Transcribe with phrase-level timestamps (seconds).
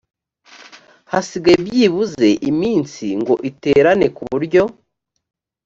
[1.11, 4.63] hasigaye byibuze iminsi ngo iterane ku buryo